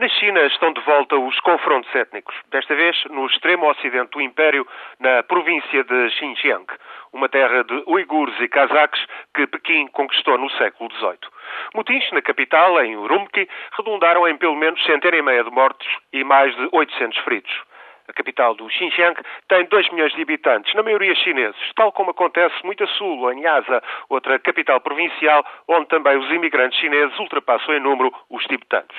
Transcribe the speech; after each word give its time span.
Na 0.00 0.08
China 0.08 0.40
estão 0.46 0.72
de 0.72 0.80
volta 0.80 1.14
os 1.14 1.38
confrontos 1.40 1.94
étnicos, 1.94 2.34
desta 2.50 2.74
vez 2.74 2.96
no 3.10 3.26
extremo 3.26 3.68
ocidente 3.68 4.12
do 4.12 4.22
Império, 4.22 4.66
na 4.98 5.22
província 5.22 5.84
de 5.84 6.10
Xinjiang, 6.12 6.64
uma 7.12 7.28
terra 7.28 7.62
de 7.64 7.84
uigures 7.86 8.34
e 8.40 8.48
cazaques 8.48 9.04
que 9.34 9.46
Pequim 9.46 9.88
conquistou 9.88 10.38
no 10.38 10.48
século 10.52 10.90
XVIII. 10.94 11.18
Motins 11.74 12.10
na 12.12 12.22
capital, 12.22 12.82
em 12.82 12.96
Urumqi, 12.96 13.46
redundaram 13.76 14.26
em 14.26 14.38
pelo 14.38 14.56
menos 14.56 14.82
centena 14.86 15.18
e 15.18 15.20
meia 15.20 15.44
de 15.44 15.50
mortos 15.50 15.86
e 16.14 16.24
mais 16.24 16.56
de 16.56 16.66
800 16.72 17.18
feridos. 17.18 17.52
A 18.10 18.12
capital 18.12 18.56
do 18.56 18.68
Xinjiang 18.68 19.22
tem 19.48 19.66
2 19.66 19.90
milhões 19.92 20.12
de 20.14 20.22
habitantes, 20.22 20.74
na 20.74 20.82
maioria 20.82 21.14
chineses, 21.14 21.60
tal 21.76 21.92
como 21.92 22.10
acontece 22.10 22.56
muito 22.64 22.82
a 22.82 22.86
sul, 22.88 23.30
em 23.30 23.40
Lhasa, 23.40 23.80
outra 24.08 24.36
capital 24.40 24.80
provincial, 24.80 25.46
onde 25.68 25.86
também 25.86 26.16
os 26.16 26.28
imigrantes 26.32 26.76
chineses 26.80 27.16
ultrapassam 27.20 27.72
em 27.72 27.78
número 27.78 28.12
os 28.28 28.42
tibetanos. 28.46 28.96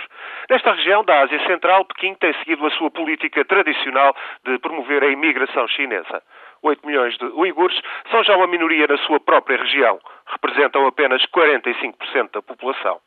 Nesta 0.50 0.74
região 0.74 1.04
da 1.04 1.22
Ásia 1.22 1.40
Central, 1.46 1.86
Pequim 1.86 2.16
tem 2.16 2.34
seguido 2.36 2.66
a 2.66 2.72
sua 2.72 2.90
política 2.90 3.46
tradicional 3.46 4.16
de 4.44 4.58
promover 4.60 5.04
a 5.04 5.08
imigração 5.08 5.68
chinesa. 5.68 6.22
8 6.64 6.86
milhões 6.86 7.18
de 7.18 7.26
uigures 7.26 7.80
são 8.10 8.24
já 8.24 8.36
uma 8.36 8.48
minoria 8.48 8.88
na 8.88 8.98
sua 9.00 9.20
própria 9.20 9.58
região. 9.58 10.00
Representam 10.28 10.86
apenas 10.86 11.24
45% 11.26 12.32
da 12.34 12.42
população. 12.42 13.00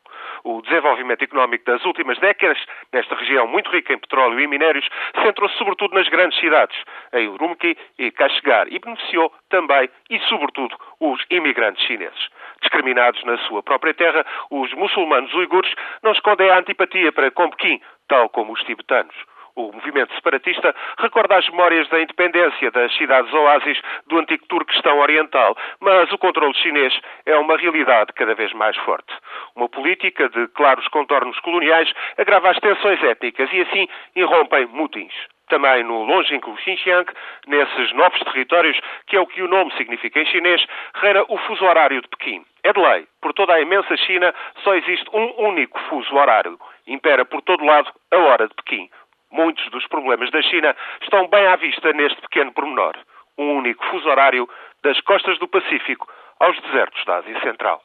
O 0.43 0.61
desenvolvimento 0.61 1.23
económico 1.23 1.65
das 1.65 1.83
últimas 1.85 2.17
décadas, 2.19 2.57
nesta 2.91 3.15
região 3.15 3.47
muito 3.47 3.69
rica 3.69 3.93
em 3.93 3.97
petróleo 3.97 4.39
e 4.39 4.47
minérios, 4.47 4.87
centrou-se 5.21 5.57
sobretudo 5.57 5.93
nas 5.93 6.07
grandes 6.07 6.39
cidades, 6.39 6.77
em 7.13 7.27
Urumqi 7.27 7.77
e 7.97 8.11
Kashgar, 8.11 8.67
e 8.69 8.79
beneficiou 8.79 9.33
também 9.49 9.89
e 10.09 10.19
sobretudo 10.21 10.75
os 10.99 11.23
imigrantes 11.29 11.83
chineses. 11.85 12.29
Discriminados 12.65 13.23
na 13.25 13.37
sua 13.45 13.61
própria 13.61 13.93
terra, 13.93 14.25
os 14.49 14.73
muçulmanos 14.73 15.31
uigures 15.35 15.71
não 16.01 16.13
escondem 16.13 16.49
a 16.49 16.57
antipatia 16.57 17.11
para 17.11 17.29
com 17.29 17.47
Pequim, 17.51 17.79
tal 18.07 18.27
como 18.27 18.53
os 18.53 18.63
tibetanos. 18.63 19.15
O 19.55 19.71
movimento 19.71 20.13
separatista 20.15 20.75
recorda 20.97 21.37
as 21.37 21.47
memórias 21.47 21.87
da 21.89 22.01
independência 22.01 22.71
das 22.71 22.91
cidades 22.97 23.31
oásis 23.31 23.79
do 24.07 24.17
antigo 24.17 24.47
Turquestão 24.47 24.97
Oriental, 24.97 25.55
mas 25.79 26.11
o 26.11 26.17
controle 26.17 26.55
chinês 26.55 26.99
é 27.23 27.37
uma 27.37 27.55
realidade 27.55 28.11
cada 28.13 28.33
vez 28.33 28.51
mais 28.53 28.75
forte. 28.77 29.13
Uma 29.55 29.69
política 29.69 30.27
de 30.27 30.47
claros 30.47 30.87
contornos 30.87 31.39
coloniais 31.41 31.93
agrava 32.17 32.49
as 32.49 32.59
tensões 32.59 33.01
étnicas 33.03 33.47
e 33.53 33.61
assim 33.61 33.87
irrompem 34.15 34.65
mutins. 34.65 35.13
Também 35.47 35.83
no 35.83 36.03
longínquo 36.03 36.57
Xinjiang, 36.57 37.05
nesses 37.47 37.93
novos 37.93 38.19
territórios, 38.21 38.79
que 39.07 39.15
é 39.15 39.19
o 39.19 39.27
que 39.27 39.41
o 39.41 39.47
nome 39.47 39.71
significa 39.77 40.19
em 40.19 40.25
chinês, 40.25 40.65
reina 40.95 41.23
o 41.27 41.37
fuso 41.39 41.63
horário 41.65 42.01
de 42.01 42.07
Pequim. 42.07 42.43
É 42.63 42.73
de 42.73 42.79
lei. 42.79 43.07
Por 43.21 43.33
toda 43.33 43.53
a 43.53 43.61
imensa 43.61 43.95
China 43.97 44.33
só 44.63 44.73
existe 44.73 45.07
um 45.13 45.47
único 45.47 45.79
fuso 45.81 46.15
horário. 46.15 46.59
Impera 46.87 47.23
por 47.25 47.41
todo 47.43 47.63
lado 47.63 47.91
a 48.11 48.17
hora 48.17 48.47
de 48.47 48.55
Pequim. 48.55 48.89
Muitos 49.31 49.69
dos 49.69 49.85
problemas 49.87 50.31
da 50.31 50.41
China 50.41 50.75
estão 51.01 51.27
bem 51.27 51.45
à 51.45 51.55
vista 51.55 51.91
neste 51.93 52.19
pequeno 52.21 52.51
pormenor. 52.53 52.95
Um 53.37 53.57
único 53.57 53.85
fuso 53.87 54.09
horário 54.09 54.49
das 54.83 54.99
costas 55.01 55.37
do 55.39 55.47
Pacífico 55.47 56.07
aos 56.39 56.59
desertos 56.61 57.03
da 57.05 57.17
Ásia 57.17 57.39
Central. 57.41 57.81